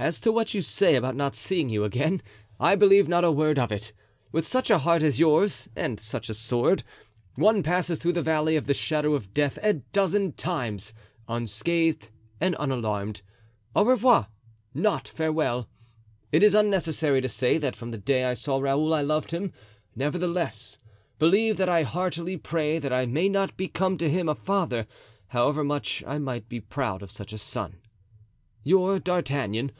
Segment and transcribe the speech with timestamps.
[0.00, 2.22] "As to what you say about not seeing you again,
[2.60, 3.92] I believe not a word of it;
[4.30, 8.74] with such a heart as yours—and such a sword—one passes through the valley of the
[8.74, 10.94] shadow of death a dozen times,
[11.26, 12.10] unscathed
[12.40, 13.22] and unalarmed.
[13.74, 14.28] Au revoir,
[14.72, 15.68] not farewell.
[16.30, 19.52] "It is unnecessary to say that from the day I saw Raoul I loved him;
[19.96, 20.78] nevertheless,
[21.18, 24.86] believe that I heartily pray that I may not become to him a father,
[25.26, 27.80] however much I might be proud of such a son.
[28.62, 29.72] "Your "D'Artagnan.